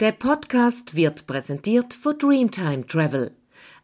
[0.00, 3.32] Der Podcast wird präsentiert von Dreamtime Travel,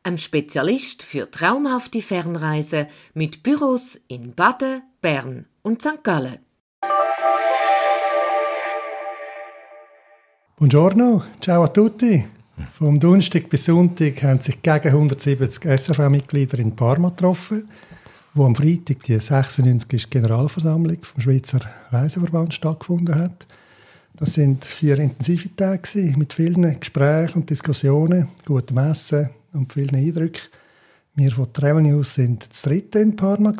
[0.04, 6.04] einem Spezialist für traumhafte Fernreise mit Büros in Baden, Bern und St.
[6.04, 6.39] Gallen.
[10.57, 12.25] Buongiorno, ciao a tutti.
[12.79, 17.68] Vom Donnerstag bis Sonntag haben sich gegen 170 SRV-Mitglieder in Parma getroffen,
[18.35, 20.11] wo am Freitag die 96.
[20.11, 21.58] Generalversammlung vom Schweizer
[21.90, 23.49] Reiseverband stattgefunden hat.
[24.17, 30.41] Das sind vier intensive Tage mit vielen Gesprächen und Diskussionen, gutem Essen und vielen Eindrücken.
[31.17, 33.53] Wir von Travel News sind das dritte in Parma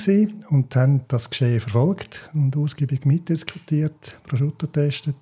[0.51, 5.17] und haben das Geschehen verfolgt und ausgiebig mitdiskutiert, Prosciutto getestet.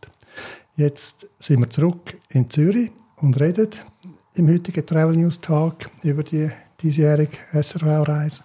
[0.77, 3.71] Jetzt sind wir zurück in Zürich und reden
[4.35, 6.51] im heutigen Travel News Tag über die
[6.83, 8.43] diesjährige SRV-Reise.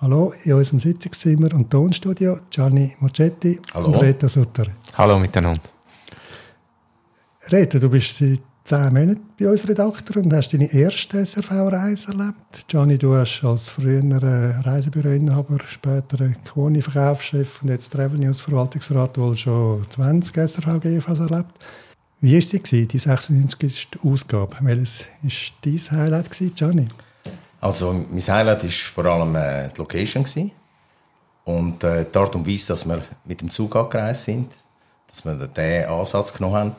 [0.00, 3.88] Hallo in unserem Sitzungszimmer und Tonstudio Gianni Mocetti Hallo.
[3.88, 4.68] und Rita Sutter.
[4.96, 5.60] Hallo miteinander.
[7.50, 12.64] Rita, du bist seit zehn Monaten bei uns Redakteur und hast deine erste SRV-Reise erlebt.
[12.68, 19.84] Gianni, du hast als früherer Reisebüroinhaber, später Quoni-Verkaufschef und jetzt Travel News Verwaltungsrat wohl schon
[19.90, 21.58] 20 SRV-GVs erlebt.
[22.20, 23.88] Wie war sie, die 96.
[24.04, 24.56] Ausgabe?
[24.60, 25.30] Welches war
[25.62, 26.88] dein Highlight, gewesen, Gianni?
[27.60, 30.52] Also mein Highlight war vor allem äh, die Location gewesen.
[31.44, 34.52] und äh, die Art und Weise, dass wir mit dem Zug angereist sind,
[35.10, 36.72] dass wir den Ansatz genommen haben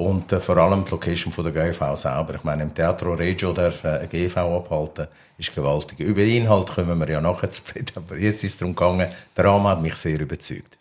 [0.00, 2.34] und äh, vor allem die Location von der GV selber.
[2.34, 6.00] Ich meine, im Teatro Regio darf äh, eine GV abhalten, ist gewaltig.
[6.00, 9.08] Über den Inhalt kommen wir ja nachher zu reden, aber jetzt ist es darum gegangen,
[9.36, 10.78] der Rahmen hat mich sehr überzeugt.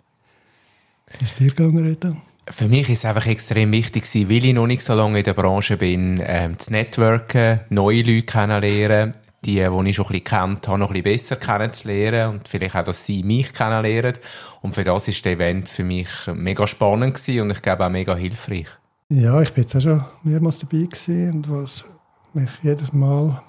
[1.19, 2.15] Ist dir gegangen, Rita?
[2.49, 5.25] Für mich ist es einfach extrem wichtig gewesen, weil ich noch nicht so lange in
[5.25, 9.11] der Branche bin, ähm, zu networken, neue Leute kennenlernen,
[9.43, 12.75] die, die ich schon ein bisschen kennt habe, noch ein bisschen besser kennenzulernen und vielleicht
[12.75, 14.13] auch, dass sie mich kennenlernen.
[14.61, 17.89] Und für das ist das Event für mich mega spannend gewesen und ich glaube auch
[17.89, 18.67] mega hilfreich.
[19.11, 21.83] Ja, ich bin jetzt auch schon mehrmals dabei gewesen und was
[22.35, 23.41] mich jedes Mal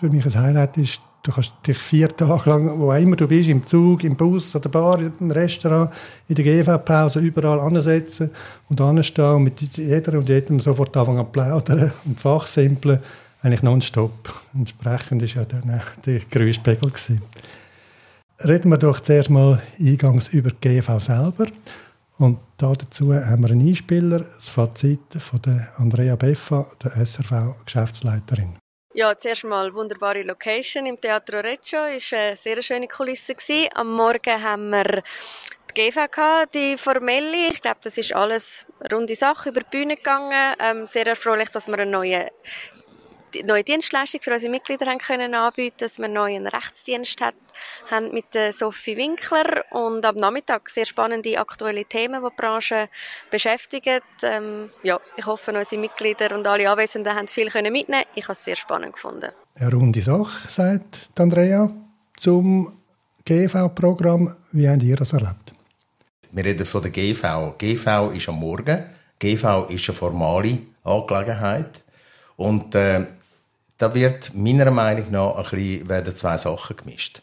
[0.00, 3.48] für mich ein Highlight ist, du kannst dich vier Tage lang, wo immer du bist,
[3.48, 5.92] im Zug, im Bus, an der Bar, im Restaurant,
[6.26, 8.30] in der GV-Pause, überall ansetzen
[8.68, 12.98] und anstehen und mit jeder und jedem sofort anfangen zu plaudern und fachsimpeln,
[13.42, 14.34] eigentlich nonstop.
[14.54, 16.90] Entsprechend war ja dann der Geräuschpegel.
[18.44, 21.46] Reden wir doch zuerst mal eingangs über die GV selber.
[22.18, 28.58] Und dazu haben wir einen Einspieler, das Fazit von der Andrea Beffa, der SRV-Geschäftsleiterin.
[28.94, 31.80] Ja, zuerst mal wunderbare Location im Teatro Reggio.
[31.84, 33.34] Es war eine sehr schöne Kulisse.
[33.34, 33.68] Gewesen.
[33.74, 35.02] Am Morgen haben wir
[35.70, 37.52] die GV gehabt, die formelle.
[37.52, 40.54] Ich glaube, das ist alles runde Sache über die Bühne gegangen.
[40.58, 42.28] Ähm, sehr erfreulich, dass wir eine neue
[42.85, 42.85] die
[43.44, 47.34] neue Dienstleistung für unsere Mitglieder haben können anbieten, dass wir einen neuen Rechtsdienst hat,
[47.90, 52.88] haben mit der Sophie Winkler und am Nachmittag sehr spannende aktuelle Themen, die die Branche
[53.30, 54.00] beschäftigen.
[54.22, 58.04] Ähm, ja, ich hoffe, unsere Mitglieder und alle Anwesenden haben viel können mitnehmen.
[58.14, 59.30] Ich habe es sehr spannend gefunden.
[59.54, 61.70] Eine runde Sache, sagt Andrea,
[62.16, 62.72] zum
[63.24, 64.34] GV-Programm.
[64.52, 65.52] Wie habt ihr das erlebt?
[66.30, 67.54] Wir reden von der GV.
[67.58, 68.84] GV ist am Morgen.
[69.18, 71.84] GV ist eine formale Angelegenheit.
[72.36, 73.06] Und äh,
[73.78, 77.22] da wird meiner Meinung nach ein bisschen, werden zwei Sachen gemischt.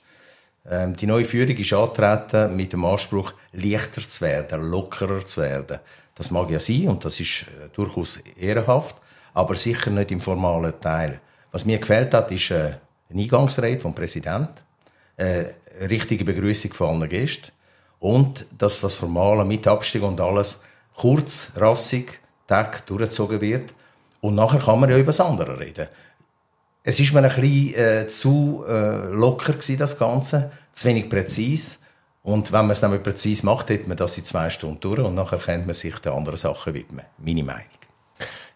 [0.69, 5.79] Ähm, die neue Führung ist antreten mit dem Anspruch, leichter zu werden, lockerer zu werden.
[6.15, 8.95] Das mag ja sein und das ist äh, durchaus ehrenhaft,
[9.33, 11.19] aber sicher nicht im formalen Teil.
[11.51, 12.75] Was mir gefällt hat, ist äh,
[13.09, 14.61] eine Eingangsrede vom Präsidenten,
[15.17, 15.45] äh,
[15.79, 17.51] eine richtige Begrüßung von allen Gästen
[17.99, 20.61] und dass das Formale mit Abstieg und alles
[20.95, 23.73] kurz, rassig, Tag durchgezogen wird.
[24.21, 25.87] Und nachher kann man ja über das andere reden.
[26.85, 31.77] Es ist mir ein bisschen äh, zu äh, locker gewesen, das Ganze, zu wenig präzise.
[32.23, 35.15] Und wenn man es dann präzise macht, hat man das in zwei Stunden durch und
[35.15, 37.05] nachher kann man sich den anderen Sachen widmen.
[37.17, 37.63] Meine Meinung.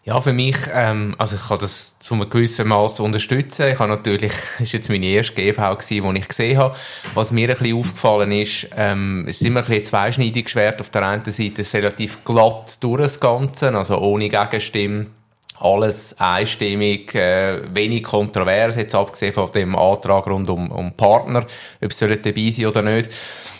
[0.04, 3.68] Ja, für mich, ähm, also ich kann das zu einem gewissen Maß unterstützen.
[3.68, 6.76] Ich habe natürlich, das ist jetzt meine erste GV die ich gesehen habe.
[7.14, 10.80] Was mir ein bisschen aufgefallen ist, ähm, es ist immer ein bisschen zweischneidig Schwert.
[10.80, 15.17] Auf der einen Seite ist es relativ glatt durch das Ganze, also ohne Gegenstimmen
[15.60, 21.44] alles einstimmig, äh, wenig kontrovers, jetzt abgesehen von dem Antrag rund um, um Partner,
[21.82, 23.10] ob sie dabei sein oder nicht.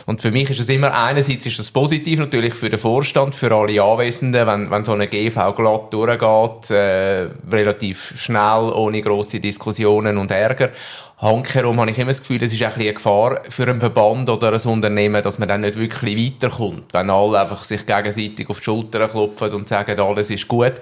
[0.07, 3.55] Und für mich ist es immer, einerseits ist das positiv natürlich für den Vorstand, für
[3.55, 10.17] alle Anwesenden, wenn, wenn so eine GV glatt durchgeht, äh, relativ schnell, ohne grosse Diskussionen
[10.17, 10.71] und Ärger.
[11.19, 14.53] Handkerum habe ich immer das Gefühl, es ist ein eine Gefahr für einen Verband oder
[14.53, 16.95] ein Unternehmen, dass man dann nicht wirklich weiterkommt.
[16.95, 20.75] Wenn alle einfach sich gegenseitig auf die Schulter klopfen und sagen, alles ist gut.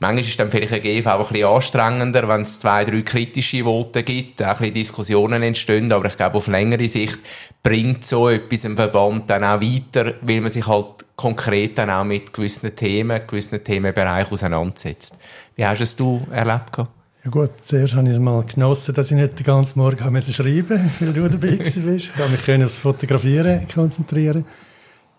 [0.00, 3.64] Manchmal ist dann vielleicht ein GV auch ein bisschen anstrengender, wenn es zwei, drei kritische
[3.64, 7.18] Voten gibt, auch ein bisschen Diskussionen entstehen, aber ich glaube, auf längere Sicht
[7.62, 10.86] bringt so etwas im Verband dann auch weiter, weil man sich halt
[11.16, 15.16] konkret dann auch mit gewissen Themen, gewissen Themenbereichen auseinandersetzt.
[15.56, 16.76] Wie hast es du erlebt?
[17.24, 20.90] Ja gut, zuerst habe ich es mal genossen, dass ich nicht den ganzen Morgen schreiben
[21.00, 21.76] weil du dabei bist.
[21.76, 24.44] Ich konnte mich aufs Fotografieren konzentrieren.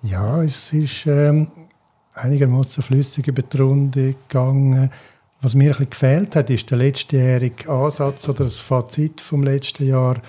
[0.02, 1.52] Ja, es ist ähm,
[2.14, 4.90] einigermaßen flüssig über die Runde gegangen.
[5.42, 9.88] Was mir ein bisschen gefehlt hat, ist der letztjährige Ansatz oder das Fazit vom letzten
[9.88, 10.22] Jahr.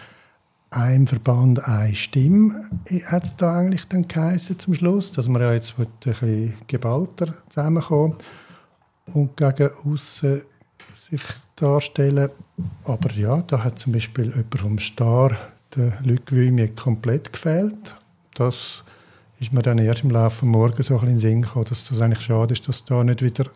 [0.71, 2.65] Ein Verband, eine Stimme.
[3.07, 7.35] Hat es da eigentlich dann geheißen zum Schluss, dass wir ja jetzt ein bisschen geballter
[7.49, 8.15] zusammenkommen
[9.13, 10.43] und gegen außen
[11.11, 11.23] sich
[11.57, 12.31] darstellen.
[12.85, 15.37] Aber ja, da hat zum Beispiel jemand vom Star,
[15.75, 17.97] der Luc Vuimier, komplett gefehlt.
[18.35, 18.85] Das
[19.41, 21.65] ist mir dann erst im Laufe des Morgens so ein bisschen in den Sinn gekommen,
[21.69, 23.47] dass das eigentlich schade ist, dass da nicht wieder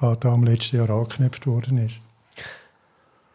[0.00, 2.00] an da im letzten Jahr angeknüpft worden ist.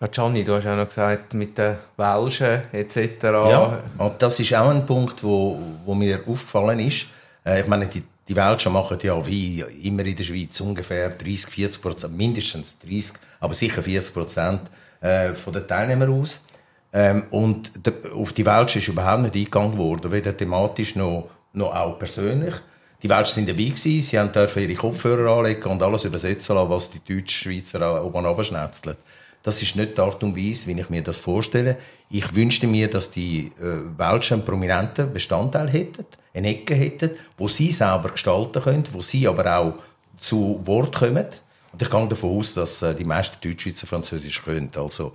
[0.02, 3.24] Ja, Gianni, du hast auch noch gesagt, mit den Welschen etc.
[3.24, 7.08] Ja, und das ist auch ein Punkt, wo, wo mir aufgefallen ist.
[7.46, 11.48] Äh, ich meine, die, die Welschen machen ja wie immer in der Schweiz ungefähr 30,
[11.48, 14.62] 40 Prozent, mindestens 30, aber sicher 40 Prozent
[15.02, 16.46] äh, von den Teilnehmern aus.
[16.94, 21.76] Ähm, und der, auf die Welschen ist überhaupt nicht eingegangen worden, weder thematisch noch noch
[21.76, 22.56] auch persönlich.
[23.02, 26.70] Die Welschen sind dabei gewesen, sie haben dürfen ihre Kopfhörer anlegen und alles übersetzen lassen,
[26.70, 28.98] was die Deutsch-Schweizer oben runterschnetzeln.
[29.42, 31.78] Das ist nicht die Art und Weise, wie ich mir das vorstelle.
[32.10, 37.48] Ich wünschte mir, dass die äh, Welschen einen prominenten Bestandteil hätten, eine Ecke hätten, wo
[37.48, 39.74] sie selber gestalten können, wo sie aber auch
[40.18, 41.28] zu Wort kommen.
[41.72, 44.72] Und ich gehe davon aus, dass äh, die meisten Deutschschweizer Französisch können.
[44.76, 45.14] Also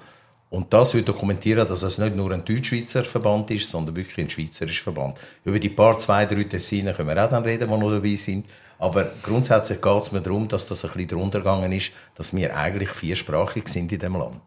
[0.54, 4.30] und das wird dokumentieren, dass es nicht nur ein Deutschschweizer Verband ist, sondern wirklich ein
[4.30, 5.18] schweizerischer Verband.
[5.44, 8.46] Über die paar, zwei, drei Tessinen können wir auch dann reden, die noch dabei sind.
[8.78, 12.56] Aber grundsätzlich geht es mir darum, dass das ein bisschen drunter gegangen ist, dass wir
[12.56, 14.42] eigentlich viersprachig sind in dem Land.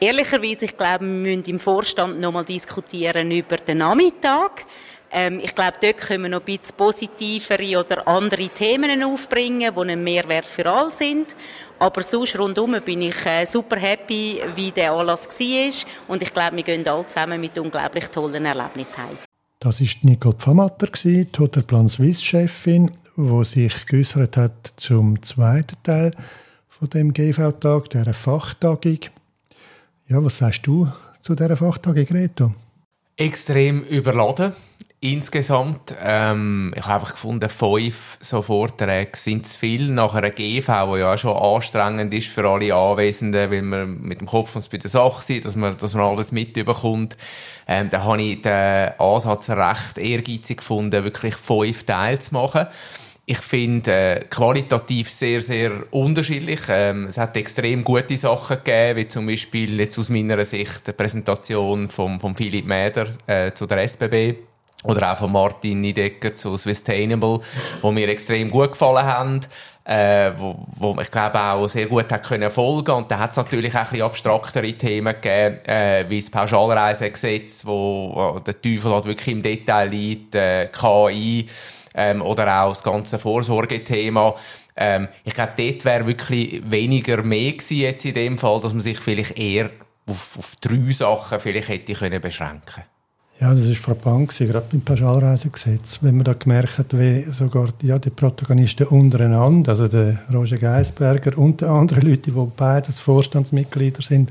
[0.00, 4.64] Ehrlicherweise, ich glaube, wir müssen im Vorstand noch mal diskutieren über den Nachmittag.
[5.14, 9.90] Ähm, ich glaube, dort können wir noch ein bisschen positivere oder andere Themen aufbringen, die
[9.90, 11.36] ein Mehrwert für alle sind.
[11.78, 15.88] Aber sonst rundum bin ich äh, super happy, wie der Anlass war.
[16.08, 19.18] Und ich glaube, wir gehen alle zusammen mit unglaublich tollen Erlebnissen heim.
[19.58, 26.12] Das war Nicole Pfamatter, die Hotelplan Swiss-Chefin, die sich geäußert hat zum zweiten Teil
[26.68, 28.98] von dem GV-Tag, dieser Fachtagung.
[30.08, 32.54] Ja, was sagst du zu dieser Fachtagung, Reto?
[33.16, 34.52] Extrem überladen
[35.04, 40.94] Insgesamt, ähm, ich habe einfach gefunden, fünf so Vorträge sind zu viel nach einer GV,
[40.94, 44.78] die ja schon anstrengend ist für alle Anwesenden, weil man mit dem Kopf uns bei
[44.78, 47.16] der Sache sind, dass man, dass man alles mitbekommt.
[47.66, 52.68] Ähm, da habe ich den Ansatz recht ehrgeizig gefunden, wirklich fünf Teile zu machen.
[53.26, 56.60] Ich finde äh, qualitativ sehr, sehr unterschiedlich.
[56.68, 60.92] Ähm, es hat extrem gute Sachen gegeben, wie zum Beispiel jetzt aus meiner Sicht die
[60.92, 64.51] Präsentation von, von Philipp Mäder äh, zu der SBB
[64.84, 67.40] oder auch von Martin Niedecker zu Sustainable,
[67.80, 69.40] wo mir extrem gut gefallen haben.
[69.84, 73.36] Äh, wo, wo ich glaube auch sehr gut hat können folgen und da hat es
[73.36, 78.92] natürlich auch ein bisschen abstraktere Themen gegeben, äh, wie das Pauschalreisegesetz, wo, wo der Teufel
[78.92, 81.48] halt wirklich im Detail liegt, äh, KI
[81.96, 84.36] ähm, oder auch das ganze Vorsorgethema.
[84.76, 88.82] Ähm, ich glaube, dort wäre wirklich weniger mehr gewesen jetzt in dem Fall, dass man
[88.82, 89.70] sich vielleicht eher
[90.06, 92.84] auf, auf drei Sachen vielleicht hätte können beschränken
[93.42, 97.98] ja, das war frappant, gerade beim Pauschalreisegesetz, wenn man da gemerkt hat, wie sogar ja,
[97.98, 104.30] die Protagonisten untereinander, also der Roger Geisberger und die anderen Leute, die beides Vorstandsmitglieder sind,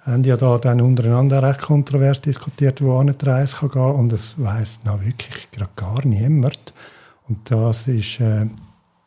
[0.00, 4.34] haben ja da dann untereinander recht kontrovers diskutiert, wo eine Reise kann gehen und das
[4.36, 6.74] weiss noch wirklich gerade gar niemand.
[7.26, 8.44] Und das ist äh,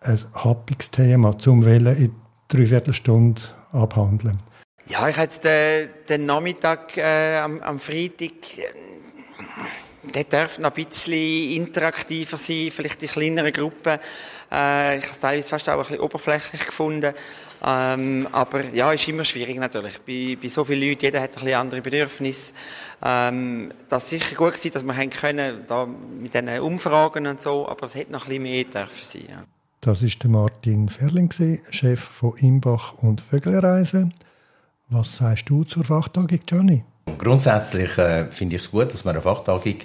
[0.01, 2.11] ein happiges Thema, zum Willen in
[2.47, 3.41] drei Viertelstunde
[3.71, 4.39] abhandeln.
[4.87, 8.31] Ja, ich jetzt den, den Nachmittag äh, am, am Freitag
[10.03, 13.99] der darf noch ein bisschen interaktiver sein, vielleicht in kleineren Gruppen.
[14.51, 17.13] Äh, ich habe es teilweise fast auch ein bisschen oberflächlich gefunden.
[17.65, 19.99] Ähm, aber ja, ist immer schwierig natürlich.
[20.01, 22.53] Bei, bei so vielen Leuten, jeder hat ein bisschen andere Bedürfnisse.
[23.01, 27.41] Ähm, das ist sicher gut gewesen, dass wir haben können, da mit diesen Umfragen und
[27.41, 29.25] so, aber es hätte noch ein bisschen mehr dürfen sein.
[29.29, 29.43] Ja.
[29.79, 31.29] Das ist Martin Ferling,
[31.69, 34.11] Chef von Imbach und Vögelreise.
[34.89, 36.83] Was sagst du zur Fachtagung, Johnny?
[37.17, 39.75] Grundsätzlich äh, finde ich es gut, dass man eine Fachtagung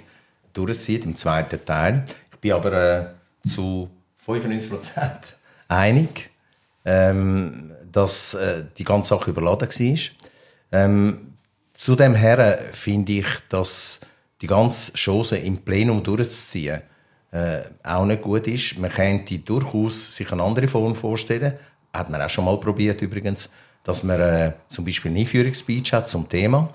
[0.53, 2.05] durchzieht im zweiten Teil.
[2.31, 3.89] Ich bin aber äh, zu
[4.25, 6.29] 95 Prozent einig,
[6.85, 9.99] ähm, dass äh, die ganze Sache überladen war.
[10.71, 11.33] Ähm,
[11.73, 14.01] zu dem her finde ich, dass
[14.41, 16.81] die ganze Chance im Plenum durchzuziehen
[17.31, 18.77] äh, auch nicht gut ist.
[18.77, 21.53] Man könnte durchaus sich eine andere Form vorstellen.
[21.93, 23.49] Hat man auch schon mal probiert übrigens,
[23.83, 26.73] dass man äh, zum Beispiel eine Einführungsspeech hat zum Thema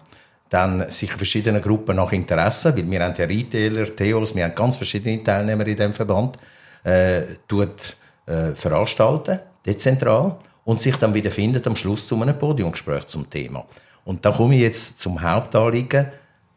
[0.54, 4.76] dann sich verschiedene Gruppen nach Interessen, weil wir haben ja Retailer, Theos, wir haben ganz
[4.76, 6.38] verschiedene Teilnehmer in dem Verband,
[6.84, 7.96] äh, tut,
[8.26, 13.66] äh, veranstalten, dezentral, und sich dann wieder findet am Schluss zu einem Podiumgespräch zum Thema.
[14.04, 16.06] Und da komme ich jetzt zum Hauptanliegen.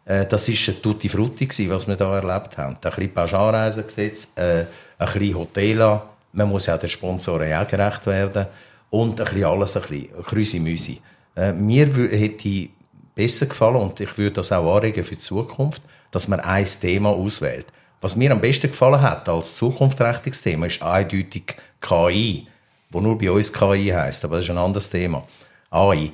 [0.06, 2.75] Äh, das ist ein Tutti Frutti was wir da erlebt haben.
[2.75, 4.66] Ein bisschen Pauschalreisengesetz, äh,
[5.00, 8.46] ein bisschen Hotela, man muss ja den Sponsoren auch gerecht werden
[8.92, 11.01] und ein bisschen alles, ein bisschen Krüsi-Müsi.
[11.36, 12.70] Äh, mir hätte
[13.18, 15.82] besser gefallen und ich würde das auch anregen für die Zukunft,
[16.12, 17.66] dass man ein Thema auswählt.
[18.00, 22.48] Was mir am besten gefallen hat als zukunftsträchtiges Thema ist eindeutig KI,
[22.92, 25.24] wo nur bei uns KI heißt, aber das ist ein anderes Thema.
[25.72, 26.12] AI.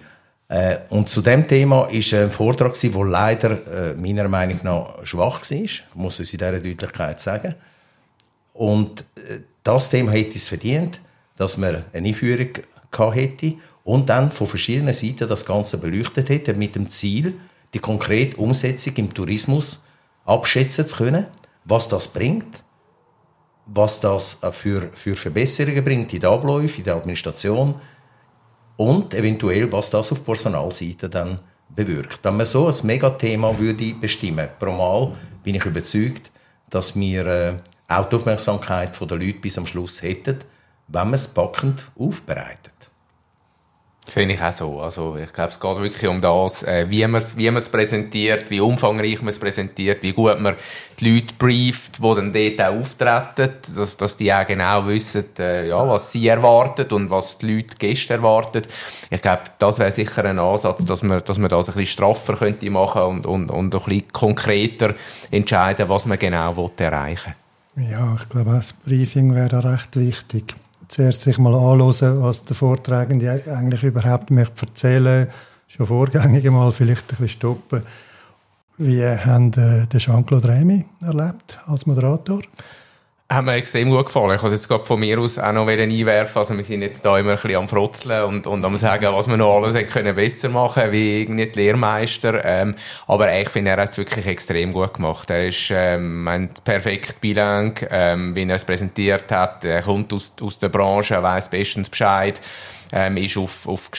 [0.48, 5.42] Äh, und zu dem Thema ist ein Vortrag der leider äh, meiner Meinung nach schwach
[5.42, 7.54] war, muss ich in dieser Deutlichkeit sagen.
[8.54, 11.02] Und äh, das Thema hätte es verdient,
[11.36, 12.50] dass man eine Einführung
[13.14, 17.34] hätte und dann von verschiedenen Seiten das Ganze beleuchtet hätte, mit dem Ziel,
[17.74, 19.84] die konkrete Umsetzung im Tourismus
[20.26, 21.26] abschätzen zu können,
[21.66, 22.64] was das bringt,
[23.66, 27.76] was das für, für Verbesserungen bringt in den Abläufen, in der Administration
[28.78, 32.20] und eventuell, was das auf Personalseite dann bewirkt.
[32.24, 36.32] Wenn man so ein Megathema würde bestimmen, pro Mal, bin ich überzeugt,
[36.70, 37.54] dass wir äh,
[37.88, 40.40] auch die Aufmerksamkeit der Leute bis am Schluss hätten,
[40.88, 42.83] wenn man es packend aufbereitet.
[44.06, 44.82] Das finde ich auch so.
[44.82, 48.60] Also, ich glaube, es geht wirklich um das, äh, wie man es wie präsentiert, wie
[48.60, 50.56] umfangreich man es präsentiert, wie gut man
[51.00, 55.70] die Leute brieft, die dann dort auch auftreten, dass, dass die auch genau wissen, äh,
[55.70, 58.64] ja, was sie erwartet und was die Leute, Gäste erwarten.
[59.10, 62.36] Ich glaube, das wäre sicher ein Ansatz, dass man, dass man das ein bisschen straffer
[62.36, 64.96] könnte machen und, und, und ein bisschen konkreter
[65.32, 67.36] entscheiden, was man genau erreichen
[67.76, 67.90] will.
[67.90, 70.56] Ja, ich glaube, das Briefing wäre recht wichtig
[70.88, 75.28] zuerst sich mal anschauen, was der Vortragende eigentlich überhaupt möchte erzählen
[75.76, 77.82] schon vorgängig mal vielleicht ein bisschen stoppen.
[78.78, 82.42] Wie haben den Jean-Claude Remy erlebt als Moderator?
[83.34, 84.32] Hat mir extrem gut gefallen.
[84.36, 86.40] Ich kann es jetzt gerade von mir aus auch noch einwerfen.
[86.40, 89.28] Also wir sind jetzt da immer ein bisschen am Frotzeln und, und am sagen, was
[89.28, 92.44] wir noch alles können besser machen wie irgendwie die Lehrmeister.
[92.46, 92.76] Ähm,
[93.08, 95.30] aber ich finde, er hat es wirklich extrem gut gemacht.
[95.30, 99.66] Er ist ähm, ein perfekt bilang, ähm, wie er es präsentiert hat.
[99.66, 102.40] Er kommt aus, aus der Branche, er weiss bestens Bescheid.
[102.96, 103.90] Ähm, ist auf, auf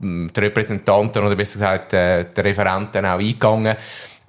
[0.00, 3.76] die Repräsentanten oder besser gesagt äh, die Referenten auch eingegangen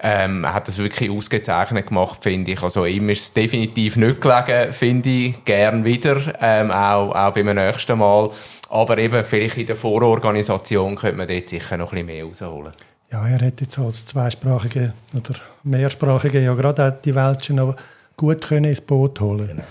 [0.02, 2.62] ähm, hat das wirklich ausgezeichnet gemacht, finde ich.
[2.62, 7.54] Also ihm ist es definitiv nicht gelegen, finde ich, gern wieder, ähm, auch, auch beim
[7.54, 8.30] nächsten Mal.
[8.68, 12.72] Aber eben, vielleicht in der Vororganisation könnte man dort sicher noch ein bisschen mehr rausholen.
[13.12, 17.76] Ja, er hätte jetzt als zweisprachige oder mehrsprachige ja gerade auch die Welt schon noch
[18.16, 19.62] gut können ins Boot holen genau.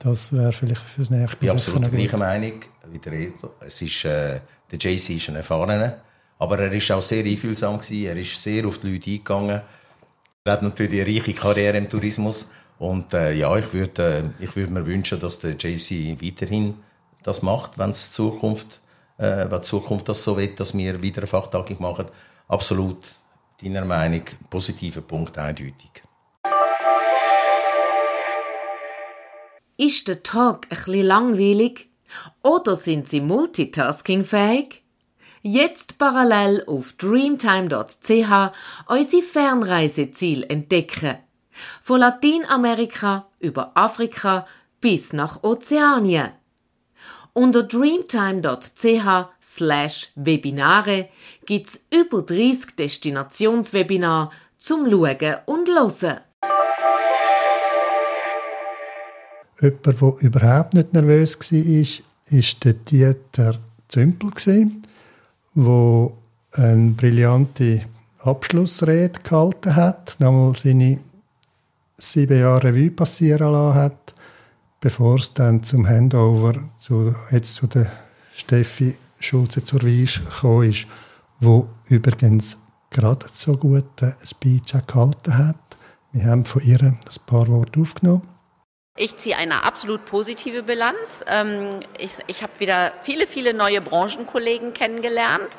[0.00, 1.48] Das wäre vielleicht fürs nächste Spiel.
[1.48, 2.52] Ich bin absolut der gleichen Meinung
[2.90, 3.50] wie der Reto.
[3.60, 5.98] Es ist, äh, der JC ist ein erfahrener
[6.42, 8.04] aber er ist auch sehr einfühlsam gewesen.
[8.04, 9.60] Er ist sehr auf die Leute eingegangen.
[10.42, 12.50] Er hat natürlich eine reiche Karriere im Tourismus.
[12.80, 16.74] Und äh, ja, ich würde äh, würd mir wünschen, dass der JC weiterhin
[17.22, 18.80] das macht, wenn es Zukunft,
[19.18, 22.06] äh, Zukunft das so will, dass wir wieder eine Fachtagung machen.
[22.48, 22.98] Absolut
[23.62, 26.02] deiner Meinung positiver Punkt eindeutig.
[29.76, 31.88] Ist der Tag ein bisschen langweilig?
[32.42, 34.81] Oder sind Sie multitaskingfähig?
[35.44, 38.52] Jetzt parallel auf dreamtime.ch
[38.86, 41.16] unsere Fernreiseziel entdecken.
[41.82, 44.46] Von Lateinamerika über Afrika
[44.80, 46.28] bis nach Ozeanien.
[47.32, 51.08] Unter dreamtime.ch slash Webinare
[51.44, 56.20] gibt's über 30 Destinationswebinare zum Schauen und Hören.
[59.60, 63.58] Jemand, der überhaupt nicht nervös war, war der Dieter
[63.88, 64.30] Zümpel
[65.54, 66.16] wo
[66.52, 67.82] eine brillante
[68.20, 70.98] Abschlussrede gehalten hat, nochmal seine
[71.98, 74.14] sieben Jahre Revue passieren lassen hat,
[74.80, 77.90] bevor es dann zum Handover zu, jetzt zu der
[78.34, 80.86] Steffi Schulze zur Weisch gekommen ist,
[81.40, 82.58] wo übrigens
[82.90, 85.56] gerade so guten Speech gehalten hat.
[86.12, 88.31] Wir haben von ihr ein paar Worte aufgenommen.
[88.98, 91.24] Ich ziehe eine absolut positive Bilanz.
[91.26, 95.56] Ähm, ich, ich habe wieder viele, viele neue Branchenkollegen kennengelernt.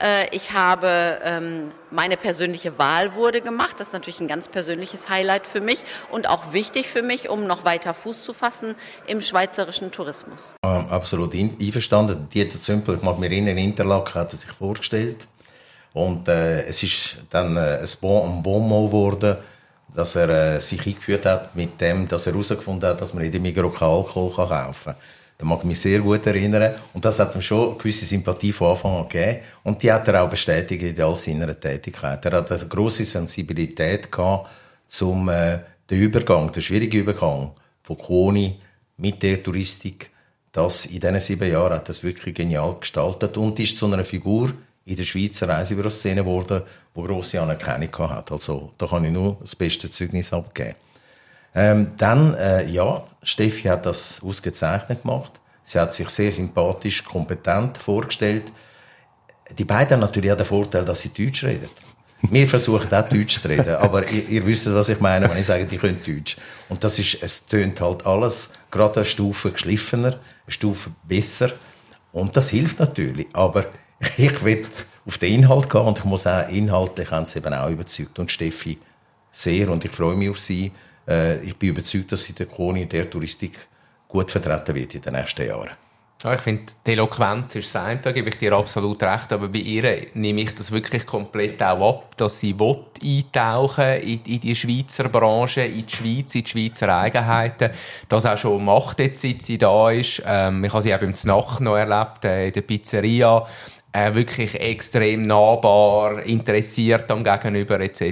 [0.00, 3.74] Äh, ich habe ähm, meine persönliche Wahl wurde gemacht.
[3.80, 7.48] Das ist natürlich ein ganz persönliches Highlight für mich und auch wichtig für mich, um
[7.48, 8.76] noch weiter Fuß zu fassen
[9.08, 10.54] im schweizerischen Tourismus.
[10.62, 12.28] Absolut einverstanden.
[12.32, 15.26] Dieter Zümpel, ich mag mir in Interlaken hat er sich vorgestellt.
[15.92, 19.38] Und äh, es ist dann äh, ein Bon, ein bon geworden
[19.96, 23.32] dass er äh, sich eingeführt hat mit dem, dass er herausgefunden hat, dass man in
[23.32, 24.94] der Migros Alkohol kaufen kann.
[25.38, 26.74] Da mag ich mich sehr gut erinnern.
[26.92, 29.40] Und das hat ihm schon eine gewisse Sympathie von Anfang an gegeben.
[29.64, 32.24] Und die hat er auch bestätigt in all seiner Tätigkeit.
[32.24, 34.50] Er hat eine grosse Sensibilität gehabt
[34.86, 35.58] zum äh,
[35.90, 38.60] den Übergang, den schwierigen Übergang von Koni
[38.98, 40.10] mit der Touristik.
[40.52, 44.52] Das in diesen sieben Jahren hat das wirklich genial gestaltet und ist zu einer Figur
[44.86, 46.62] in der Schweizer Reisebüroszene geworden,
[46.96, 48.30] die grosse Anerkennung hat.
[48.32, 50.76] Also da kann ich nur das beste Zeugnis abgeben.
[51.54, 55.32] Ähm, dann, äh, ja, Steffi hat das ausgezeichnet gemacht.
[55.62, 58.44] Sie hat sich sehr sympathisch, kompetent vorgestellt.
[59.58, 61.68] Die beiden haben natürlich auch den Vorteil, dass sie Deutsch reden.
[62.22, 65.46] Wir versuchen auch Deutsch zu reden, aber ihr, ihr wisst, was ich meine, wenn ich
[65.46, 66.36] sage, die können Deutsch.
[66.68, 71.50] Und das ist, es tönt halt alles gerade eine Stufe geschliffener, eine Stufe besser.
[72.12, 73.26] Und das hilft natürlich.
[73.32, 73.66] Aber
[74.16, 74.66] ich will
[75.06, 78.18] auf den Inhalt gehen und ich muss auch inhaltlich haben sie eben auch überzeugt.
[78.18, 78.78] Und Steffi
[79.32, 80.72] sehr und ich freue mich auf sie.
[81.06, 83.68] Äh, ich bin überzeugt, dass sie der Koni der Touristik
[84.08, 85.70] gut vertreten wird in den nächsten Jahren.
[86.24, 89.48] Ja, ich finde, die Eloquenz ist das eine, da gebe ich dir absolut recht, aber
[89.48, 94.40] bei ihr nehme ich das wirklich komplett auch ab, dass sie will eintauchen in, in
[94.40, 97.70] die Schweizer Branche, in die Schweiz, in die Schweizer Eigenheiten,
[98.08, 100.22] das auch schon macht jetzt, seit sie da ist.
[100.24, 103.46] Ähm, ich habe sie auch beim Znach noch erlebt, äh, in der Pizzeria,
[103.96, 108.02] äh, wirklich extrem nahbar, interessiert am Gegenüber etc.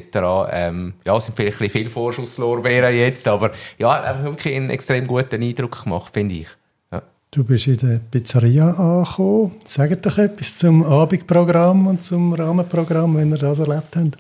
[0.51, 4.71] Ähm, ja, es sind vielleicht ein bisschen viel Vorschusslorbeeren jetzt, aber ja, einfach wirklich einen
[4.71, 6.49] extrem guten Eindruck gemacht, finde ich.
[6.91, 7.03] Ja.
[7.31, 9.53] Du bist in der Pizzeria angekommen.
[9.67, 14.17] Sag doch etwas zum Abendprogramm und zum Rahmenprogramm, wenn ihr das erlebt habt.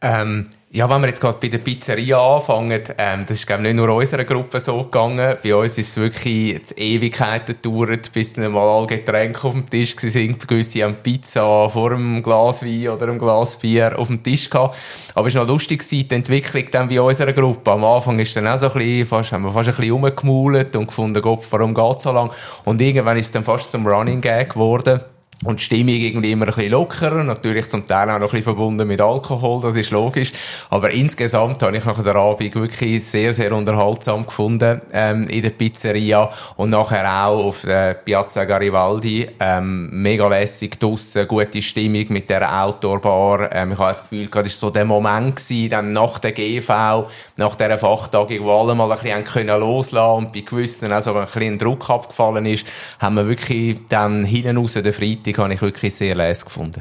[0.00, 0.48] Ähm,
[0.78, 3.92] ja, wenn wir jetzt gerade bei der Pizzeria anfangen, ähm, das ist glaube nicht nur
[3.92, 5.36] unserer Gruppe so gegangen.
[5.42, 9.96] Bei uns ist es wirklich Ewigkeiten gedauert, bis dann mal alle Getränke auf dem Tisch
[9.98, 10.46] sind.
[10.46, 14.76] Gewisse haben Pizza vor einem Glas Wein oder einem Glas Bier auf dem Tisch gehabt.
[15.16, 17.72] Aber es war noch lustig, die Entwicklung dann bei unserer Gruppe.
[17.72, 20.76] Am Anfang ist dann auch so ein bisschen, fast, haben wir fast ein bisschen rumgemaulet
[20.76, 22.30] und gefunden, Gott, warum geht es so lang?
[22.64, 25.00] Und irgendwann ist es dann fast zum Running Gag geworden.
[25.44, 28.42] Und die Stimmung irgendwie immer ein bisschen lockerer, natürlich zum Teil auch noch ein bisschen
[28.42, 30.32] verbunden mit Alkohol, das ist logisch.
[30.68, 35.50] Aber insgesamt habe ich nach der Abend wirklich sehr, sehr unterhaltsam gefunden ähm, in der
[35.50, 39.28] Pizzeria und nachher auch auf der Piazza Garibaldi.
[39.38, 43.52] Ähm, mega lässig draussen, gute Stimmung mit der Outdoor-Bar.
[43.52, 47.06] Ähm, ich habe das Gefühl, das war so der Moment gewesen, dann nach der GV,
[47.36, 51.14] nach dieser Fachtagung, wo alle mal ein bisschen können loslassen und bei gewissen auch so
[51.14, 52.66] ein bisschen Druck abgefallen ist,
[52.98, 56.80] haben wir wirklich dann hinten raus den Freitag Freitag habe ich wirklich sehr leise gefunden.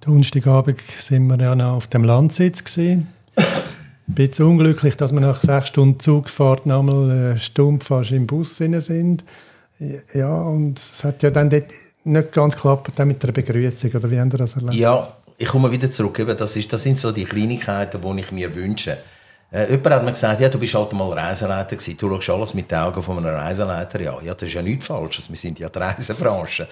[0.00, 3.08] Donnerstagabend sind wir ja noch auf dem Landsitz gesehen.
[3.36, 8.56] Ein bisschen unglücklich, dass wir nach sechs Stunden Zugfahrt noch einmal stumpf fast im Bus
[8.56, 9.24] sind.
[10.12, 11.66] Ja, und es hat ja dann dort
[12.04, 14.74] nicht ganz geklappt mit der Begrüßung, oder wie haben Sie das erlebt?
[14.74, 16.20] Ja, ich komme wieder zurück.
[16.36, 18.98] Das, ist, das sind so die Kleinigkeiten, die ich mir wünsche.
[19.52, 21.96] Äh, jemand hat mir gesagt, ja, du bist halt mal Reiseleiter gewesen.
[21.96, 24.00] Du schaust alles mit den Augen von einem Reiseleiter.
[24.00, 25.30] Ja, ja das ist ja nichts Falsches.
[25.30, 26.66] Wir sind ja die Reisebranche.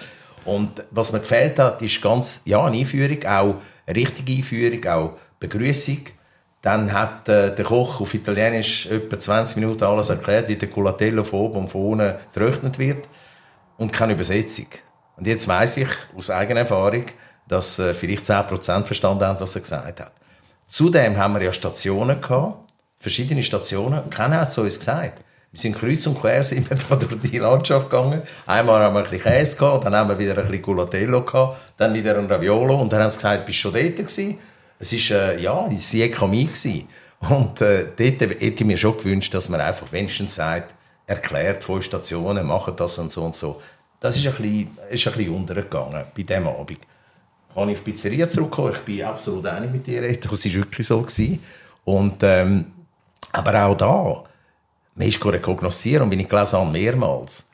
[0.45, 5.17] Und was mir gefällt hat, ist ganz, ja, eine Einführung, auch eine richtige Einführung, auch
[5.39, 5.99] Begrüßung.
[6.61, 11.23] Dann hat äh, der Koch auf Italienisch etwa 20 Minuten alles erklärt, wie der Culatello
[11.23, 13.07] von oben und von unten getrocknet wird.
[13.77, 14.67] Und keine Übersetzung.
[15.17, 17.05] Und jetzt weiß ich aus eigener Erfahrung,
[17.47, 20.13] dass äh, vielleicht 10% verstanden haben, was er gesagt hat.
[20.67, 25.23] Zudem haben wir ja Stationen gehabt, verschiedene Stationen, und keiner hat es uns gesagt.
[25.53, 28.21] Wir sind kreuz und quer sind wir da durch die Landschaft gegangen.
[28.45, 31.57] Einmal haben wir ein bisschen Käse gehabt, dann haben wir wieder ein bisschen Culatello gehabt,
[31.75, 34.37] dann wieder ein Raviolo und dann haben sie gesagt, bist du schon dort gewesen?
[34.79, 36.87] Es ist, äh, ja, sie Siekami gewesen.
[37.19, 40.73] Und äh, dort hätte ich mir schon gewünscht, dass man einfach wenigstens sagt,
[41.05, 43.61] erklärt, fünf Stationen, machen das und so und so.
[43.99, 46.79] Das ist ein bisschen, ist ein bisschen untergegangen bei diesem Abend.
[47.53, 48.71] Kann ich auf die Pizzeria zurückkommen?
[48.73, 51.01] Ich bin absolut einig mit dir, das war wirklich so.
[51.01, 51.43] Gewesen.
[51.83, 52.67] Und, ähm,
[53.33, 54.30] aber auch da,
[54.95, 57.45] man ist rekognoszieren und bin ich gelesen habe, mehrmals.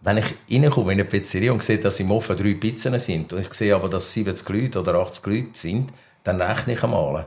[0.00, 3.40] Wenn ich reinkomme in eine Pizzeria und sehe, dass im Ofen drei Pizzen sind und
[3.40, 5.90] ich sehe aber, dass 70 Leute oder 80 Leute sind,
[6.22, 7.26] dann rechne ich einmal.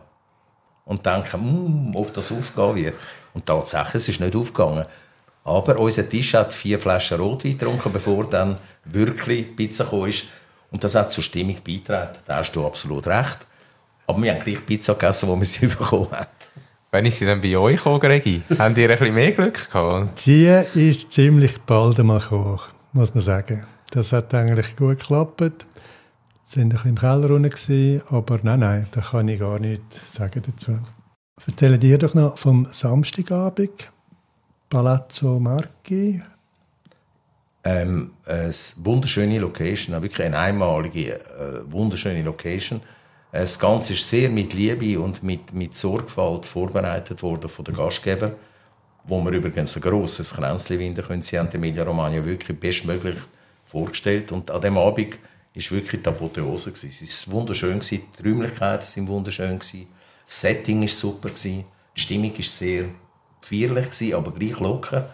[0.85, 2.95] Und denke, mm, ob das aufgehen wird.
[3.33, 4.85] Und tatsächlich, es ist nicht aufgegangen.
[5.43, 10.11] Aber unser Tisch hat vier Flaschen Rotwein getrunken, bevor dann wirklich die Pizza kam.
[10.71, 12.17] Und das hat zur Stimmung beigetragen.
[12.25, 13.39] Da hast du absolut recht.
[14.07, 16.27] Aber wir haben gleich Pizza gegessen, wo wir sie bekommen haben.
[16.93, 20.25] Wenn ich sie dann bei euch komme, Regi, haben die ein bisschen mehr Glück gehabt?
[20.25, 22.59] Die ist ziemlich bald einmal gekommen,
[22.91, 23.63] muss man sagen.
[23.91, 25.67] Das hat eigentlich gut geklappt.
[26.43, 30.13] Sie waren ein bisschen im Keller unten, aber nein, nein, da kann ich gar nichts
[30.13, 30.79] sagen dazu.
[31.47, 33.89] Erzähle dir doch noch vom Samstagabend.
[34.69, 36.21] Palazzo Marchi.
[37.63, 42.81] Ähm, eine wunderschöne Location, wirklich eine einmalige, äh, wunderschöne Location.
[43.31, 48.33] Das Ganze ist sehr mit Liebe und mit, mit Sorgfalt vorbereitet worden von den Gastgebern,
[49.05, 51.21] wo wir übrigens ein grosses Kränzchen winden können.
[51.21, 53.17] Sie haben die Emilia Romagna wirklich bestmöglich
[53.65, 55.17] vorgestellt und an dem Abend
[55.53, 56.71] ist wirklich die Apotheose.
[56.71, 59.71] Es war wunderschön die Räumlichkeiten sind wunderschön das
[60.25, 61.63] Setting ist super die
[61.95, 62.85] Stimmung ist sehr
[63.41, 65.09] feierlich aber gleich locker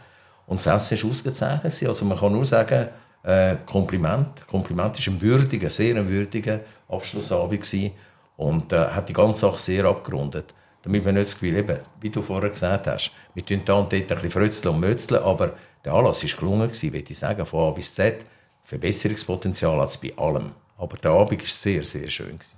[0.47, 1.87] und das Essen ist ausgezeichnet.
[1.87, 2.89] Also man kann nur sagen,
[3.27, 4.47] äh, Kompliment.
[4.47, 7.91] Kompliment ist ein würdiger, sehr würdiger Abschlussabend gewesen
[8.37, 10.53] und äh, hat die ganze Sache sehr abgerundet.
[10.81, 13.91] Damit wir nicht das Gefühl eben, wie du vorher gesagt hast, wir tun da und
[13.91, 17.45] dort ein bisschen frötzeln und mötzeln, aber der Anlass ist gelungen gewesen, würde ich sagen,
[17.45, 18.25] von A bis Z.
[18.63, 20.51] Verbesserungspotenzial hat es bei allem.
[20.77, 22.39] Aber der Abend war sehr, sehr schön.
[22.39, 22.56] Gewesen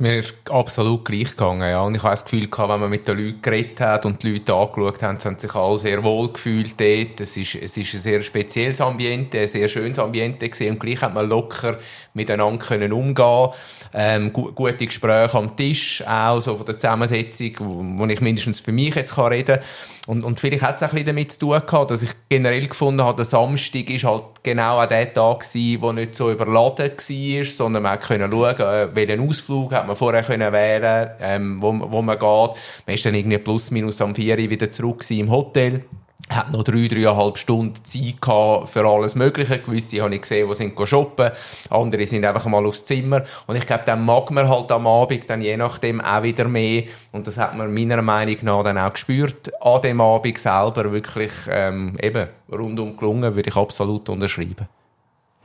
[0.00, 1.82] ist mir absolut gleich gegangen, ja.
[1.82, 4.32] Und ich habe das Gefühl gehabt, wenn man mit den Leuten geredet hat und die
[4.32, 7.20] Leute angeschaut haben, sie haben sich alle sehr wohl gefühlt dort.
[7.20, 10.72] Es ist, es ist ein sehr spezielles Ambiente, ein sehr schönes Ambiente gewesen.
[10.72, 11.78] Und gleich hat man locker
[12.14, 13.50] miteinander können umgehen
[13.92, 18.60] ähm, gu gute Gespräche am Tisch, auch so von der Zusammensetzung, wo, wo ich mindestens
[18.60, 19.64] für mich jetzt kann reden kann.
[20.06, 22.66] Und, und vielleicht hat es auch ein bisschen damit zu tun gehabt, dass ich generell
[22.66, 26.90] gefunden habe, der Samstag ist halt genau an der Tag gewesen, wo nicht so überladen
[26.90, 31.74] war, sondern man konnte schauen, äh, welchen Ausflug hat man vorher können wählen, ähm, wo,
[31.78, 32.50] wo man geht.
[32.86, 35.84] Man ist dann irgendwie plus minus am 4 Uhr wieder zurück im Hotel
[36.30, 39.58] hat noch drei, dreieinhalb Stunden Zeit für alles Mögliche.
[39.58, 41.30] Gewisse habe ich gesehen, die sind shoppen.
[41.70, 43.24] Andere sind einfach mal aufs Zimmer.
[43.46, 46.84] Und ich glaube, dann mag man halt am Abend dann je nachdem auch wieder mehr.
[47.12, 49.50] Und das hat man meiner Meinung nach dann auch gespürt.
[49.60, 54.68] An dem Abend selber wirklich, ähm, eben, rundum gelungen, würde ich absolut unterschreiben.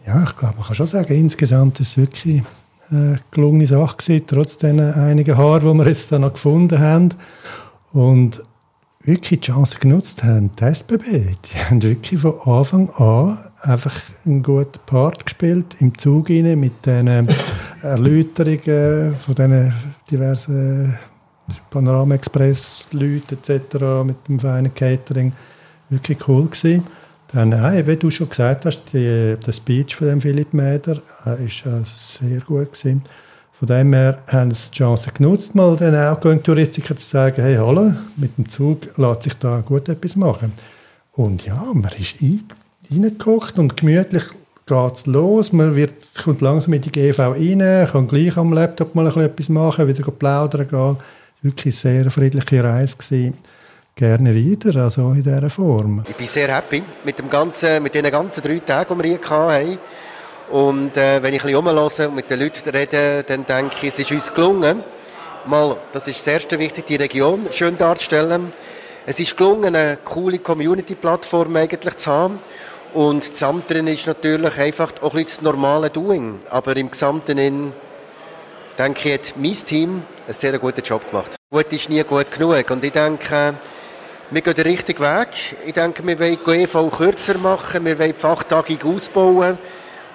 [0.06, 2.44] Ja, ich glaube, man kann schon sagen, insgesamt ist es wirklich
[2.90, 7.10] eine gelungene Sache gewesen, trotz den einigen Haaren, die wir jetzt da noch gefunden haben.
[7.94, 8.44] Und
[9.04, 13.96] wirklich die Chance genutzt haben, die SBB, die haben wirklich von Anfang an einfach
[14.26, 17.08] einen guten Part gespielt im Zug rein, mit den
[17.82, 19.74] Erläuterungen von diesen
[20.10, 20.98] diversen
[21.70, 24.04] Panorama Express Leuten etc.
[24.04, 25.32] mit dem feinen Catering
[25.90, 26.84] wirklich cool gewesen.
[27.36, 31.44] Dann, hey, wie du schon gesagt hast, die, der Speech von dem Philipp Mäder äh,
[31.44, 33.02] äh, sehr gut gewesen.
[33.52, 37.92] Von dem her haben sie die Chance genutzt, mal den Outgoing-Touristikern zu sagen, hey, hallo,
[38.16, 40.54] mit dem Zug lässt sich da gut etwas machen.
[41.12, 42.24] Und ja, man ist
[42.90, 44.24] reingeguckt und gemütlich
[44.66, 45.52] geht es los.
[45.52, 45.92] Man wird,
[46.24, 50.70] kommt langsam in die GV rein, kann gleich am Laptop mal etwas machen, wieder plaudern
[50.70, 50.98] gehen.
[51.42, 53.34] Wirklich eine sehr friedliche Reise gewesen.
[53.98, 56.04] Gerne wieder, also in dieser Form.
[56.06, 59.30] Ich bin sehr happy mit, dem ganzen, mit den ganzen drei Tagen, die wir hier
[59.30, 59.80] hatten.
[60.52, 63.94] Und äh, wenn ich ein bisschen rumhöre und mit den Leuten rede, dann denke ich,
[63.94, 64.84] es ist uns gelungen,
[65.46, 68.52] mal, das ist das erste wichtig, die Region schön darzustellen.
[69.06, 72.40] Es ist gelungen, eine coole Community-Plattform eigentlich zu haben.
[72.94, 76.42] Und das andere ist natürlich einfach auch ein das normale Doing.
[76.50, 77.72] Aber im Gesamten in,
[78.78, 81.38] denke ich, hat mein Team einen sehr guten Job gemacht.
[81.50, 82.70] Gut ist nie gut genug.
[82.70, 83.56] Und ich denke,
[84.32, 85.30] wir gehen den richtigen Weg.
[85.66, 89.58] Ich denke, wir wollen GV kürzer machen, wir wollen die Fachtagung ausbauen.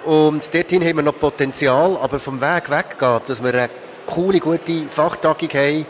[0.03, 3.69] Und dorthin haben wir noch Potenzial, aber vom Weg weggehen, dass wir eine
[4.07, 5.85] coole, gute Fachtagung haben,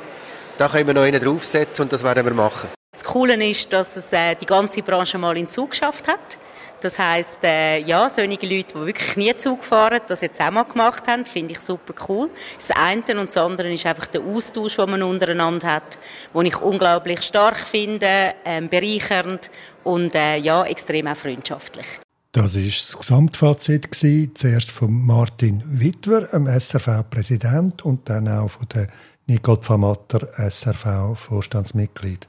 [0.58, 2.70] da können wir noch einen draufsetzen und das werden wir machen.
[2.92, 6.38] Das Coole ist, dass es äh, die ganze Branche mal in Zug geschafft hat.
[6.82, 10.64] Das heisst, äh, ja, solche Leute, die wirklich nie Zug fahren, das jetzt auch mal
[10.64, 12.32] gemacht haben, finde ich super cool.
[12.58, 16.00] Das eine und das andere ist einfach der Austausch, den man untereinander hat,
[16.34, 19.52] den ich unglaublich stark finde, äh, bereichernd
[19.84, 21.86] und äh, ja, extrem auch freundschaftlich.
[22.32, 28.68] Das war das Gesamtfazit gewesen, zuerst von Martin Wittwer, dem SRV-Präsident, und dann auch von
[28.74, 28.88] der
[29.28, 32.28] Nicole Pfamatter, SRV-Vorstandsmitglied.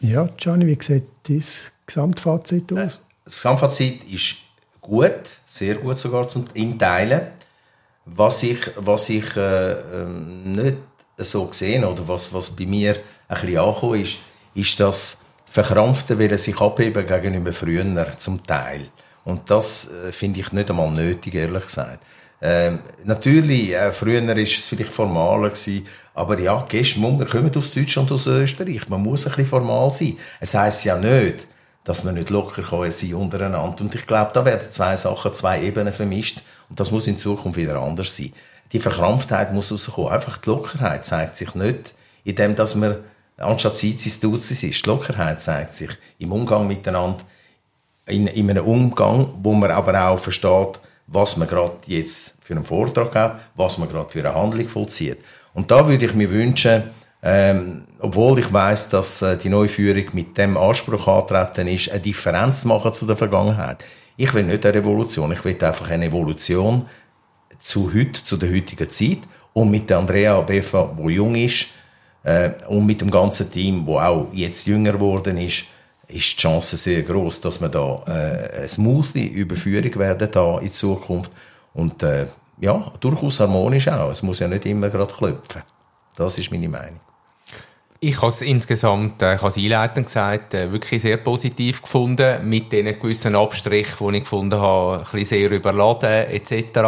[0.00, 1.44] Ja, Gianni, wie sieht dein
[1.86, 3.00] Gesamtfazit aus?
[3.30, 4.38] Das Gesamtfazit ist
[4.80, 5.12] gut,
[5.46, 7.28] sehr gut sogar zum in Teilen.
[8.04, 10.78] Was ich, was ich äh, ähm, nicht
[11.16, 12.96] so gesehen oder was, was bei mir
[13.28, 14.16] ein bisschen angekommen ist,
[14.54, 17.84] ist das Verkrampfte will sich abheben gegenüber früher
[18.18, 18.88] zum Teil.
[19.24, 22.02] Und das äh, finde ich nicht einmal nötig, ehrlich gesagt.
[22.42, 28.10] Ähm, natürlich, äh, früher war es vielleicht formaler gewesen, aber ja, Gäste, kommen aus Deutschland
[28.10, 28.88] und aus Österreich.
[28.88, 30.16] Man muss ein bisschen formal sein.
[30.40, 31.46] Es heisst ja nicht,
[31.84, 33.80] dass man nicht locker kann sein untereinander.
[33.80, 36.42] Und ich glaube, da werden zwei Sachen, zwei Ebenen vermischt.
[36.68, 38.32] Und das muss in Zukunft wieder anders sein.
[38.72, 40.12] Die Verkrampftheit muss rauskommen.
[40.12, 42.96] Einfach die Lockerheit zeigt sich nicht, indem dass man
[43.38, 44.84] anstatt Sizis Duzis ist.
[44.84, 47.24] Die Lockerheit zeigt sich im Umgang miteinander,
[48.06, 52.64] in, in einem Umgang, wo man aber auch versteht, was man gerade jetzt für einen
[52.64, 55.18] Vortrag hat, was man gerade für eine Handlung vollzieht.
[55.54, 56.84] Und da würde ich mir wünschen,
[57.22, 62.64] ähm, obwohl ich weiß, dass äh, die Neuführung mit dem Anspruch antreten ist, eine Differenz
[62.64, 63.84] machen zu der Vergangenheit.
[64.16, 66.86] Ich will nicht eine Revolution, ich will einfach eine Evolution
[67.58, 69.18] zu heute, zu der heutigen Zeit
[69.52, 71.66] Und mit der Andrea Beffa, wo jung ist,
[72.22, 75.64] äh, und mit dem ganzen Team, wo auch jetzt jünger geworden ist,
[76.08, 80.72] ist die Chance sehr groß, dass wir da äh, eine smooth Überführung werden da in
[80.72, 81.30] Zukunft
[81.72, 82.26] und äh,
[82.60, 84.10] ja durchaus harmonisch auch.
[84.10, 85.62] Es muss ja nicht immer gerade klopfen.
[86.16, 87.00] Das ist meine Meinung.
[88.02, 92.48] Ich habe es insgesamt, äh, ich habe es einleitend gesagt, äh, wirklich sehr positiv gefunden,
[92.48, 96.78] mit diesen gewissen Abstrichen, die ich gefunden habe, ein bisschen sehr überladen etc.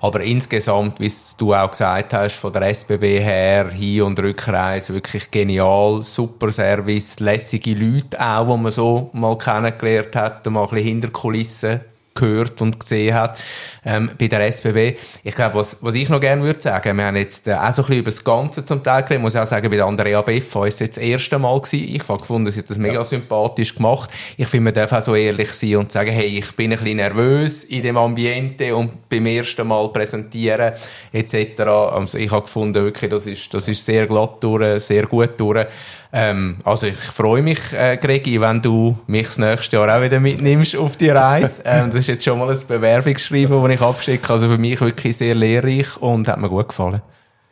[0.00, 5.28] Aber insgesamt, wie du auch gesagt hast, von der SBB her, Hin- und Rückreise, wirklich
[5.32, 10.86] genial, super Service, lässige Leute auch, die man so mal kennengelernt hat, mal ein bisschen
[10.86, 11.80] hinter Kulissen
[12.14, 13.36] gehört und gesehen hat
[13.84, 14.98] ähm, bei der SBB.
[15.24, 17.82] Ich glaube, was, was ich noch gerne würde sagen, wir haben jetzt äh, auch so
[17.82, 20.22] ein bisschen über das Ganze zum Teil geredet, muss ich auch sagen, bei der Andrea
[20.22, 21.94] Beffa ist es jetzt das erste Mal gewesen.
[21.94, 23.04] Ich habe gefunden, sie hat das mega ja.
[23.04, 24.10] sympathisch gemacht.
[24.36, 26.96] Ich finde, man darf auch so ehrlich sein und sagen, hey, ich bin ein bisschen
[26.96, 30.72] nervös in dem Ambiente und beim ersten Mal präsentieren
[31.12, 31.60] etc.
[31.60, 35.66] Also ich habe gefunden, wirklich, das ist, das ist sehr glatt durch, sehr gut durch.
[36.14, 40.20] Ähm, also ich freue mich, äh, Gregi, wenn du mich das nächste Jahr auch wieder
[40.20, 41.62] mitnimmst auf die Reise.
[41.64, 44.32] ähm, das ist jetzt schon mal ein Bewerbungsschreiben, das ich abschicke.
[44.32, 47.02] Also für mich wirklich sehr lehrreich und hat mir gut gefallen.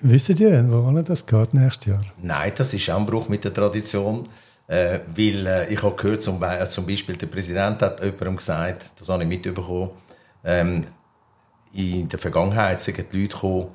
[0.01, 2.01] Wissen ihr denn, wohin das geht nächstes Jahr?
[2.23, 4.29] Nein, das ist auch ein Bruch mit der Tradition.
[4.67, 8.91] Äh, weil äh, ich habe gehört, zum, Be zum Beispiel der Präsident hat jemandem gesagt,
[8.97, 9.91] das habe ich mitbekommen,
[10.45, 10.83] ähm,
[11.73, 13.67] in der Vergangenheit sind die Leute gekommen,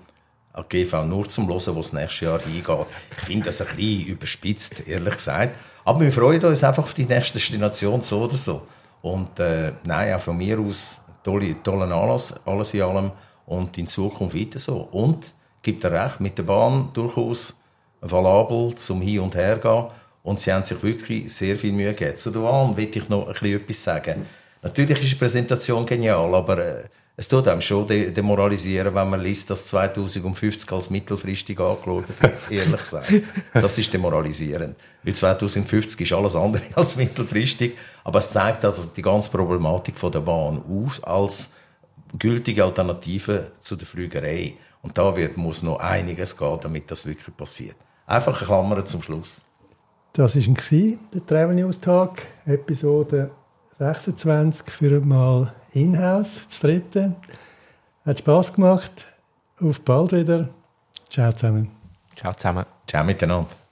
[0.54, 2.88] an GV nur zum Hören, was nächstes Jahr eingeht.
[3.18, 5.58] Ich finde das ein bisschen überspitzt, ehrlich gesagt.
[5.84, 8.66] Aber wir freuen uns einfach auf die nächste Destination so oder so.
[9.02, 13.12] Und äh, nein, auch von mir aus tolle, tollen Anlass, alles in allem.
[13.46, 14.88] Und in Zukunft weiter so.
[14.92, 17.56] Und gibt er recht, mit der Bahn durchaus
[18.02, 19.86] valabel zum Hin- und Her gehen.
[20.24, 22.18] Und sie haben sich wirklich sehr viel Mühe gegeben.
[22.18, 24.26] Zu der Bahn will ich noch ein bisschen etwas sagen.
[24.64, 26.84] Natürlich ist die Präsentation genial, aber äh,
[27.18, 32.82] es tut einem schon demoralisieren, wenn man liest, dass 2050 als mittelfristig angeschaut wird, ehrlich
[32.82, 33.14] gesagt.
[33.54, 34.76] Das ist demoralisierend.
[35.02, 37.78] Weil 2050 ist alles andere als mittelfristig.
[38.04, 41.54] Aber es zeigt also die ganze Problematik von der Bahn auf als
[42.20, 44.56] gültige Alternative zu der Flügerei.
[44.82, 47.78] Und da wird, muss noch einiges gehen, damit das wirklich passiert.
[48.06, 49.46] Einfach eine Klammer zum Schluss.
[50.12, 50.44] Das war
[51.14, 53.32] der Travel News Tag, Episode
[53.78, 57.16] 26 für mal in-house, das dritte.
[58.06, 59.06] Hat Spass gemacht.
[59.60, 60.48] Auf bald wieder.
[61.10, 61.72] Ciao zusammen.
[62.16, 62.66] Ciao zusammen.
[62.88, 63.65] Ciao miteinander.